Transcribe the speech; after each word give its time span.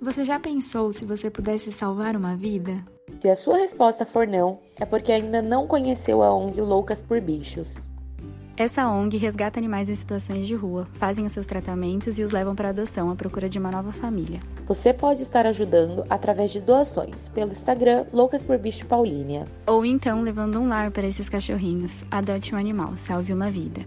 Você 0.00 0.24
já 0.24 0.38
pensou 0.38 0.92
se 0.92 1.04
você 1.04 1.28
pudesse 1.28 1.72
salvar 1.72 2.14
uma 2.14 2.36
vida? 2.36 2.84
Se 3.20 3.28
a 3.28 3.34
sua 3.34 3.58
resposta 3.58 4.06
for 4.06 4.28
não, 4.28 4.60
é 4.78 4.84
porque 4.84 5.10
ainda 5.10 5.42
não 5.42 5.66
conheceu 5.66 6.22
a 6.22 6.32
ONG 6.32 6.60
Loucas 6.60 7.02
por 7.02 7.20
Bichos. 7.20 7.74
Essa 8.56 8.88
ONG 8.88 9.16
resgata 9.16 9.58
animais 9.58 9.90
em 9.90 9.94
situações 9.94 10.46
de 10.46 10.54
rua, 10.54 10.86
fazem 10.92 11.26
os 11.26 11.32
seus 11.32 11.46
tratamentos 11.46 12.16
e 12.18 12.22
os 12.22 12.30
levam 12.30 12.54
para 12.54 12.68
adoção 12.68 13.10
à 13.10 13.16
procura 13.16 13.48
de 13.48 13.58
uma 13.58 13.72
nova 13.72 13.90
família. 13.90 14.38
Você 14.68 14.92
pode 14.92 15.22
estar 15.22 15.46
ajudando 15.46 16.04
através 16.08 16.52
de 16.52 16.60
doações 16.60 17.28
pelo 17.30 17.50
Instagram 17.50 18.06
Loucas 18.12 18.44
por 18.44 18.56
Bicho 18.56 18.86
Paulínia. 18.86 19.46
Ou 19.66 19.84
então 19.84 20.22
levando 20.22 20.60
um 20.60 20.68
lar 20.68 20.92
para 20.92 21.08
esses 21.08 21.28
cachorrinhos. 21.28 22.04
Adote 22.08 22.54
um 22.54 22.58
animal, 22.58 22.94
salve 23.04 23.32
uma 23.32 23.50
vida. 23.50 23.84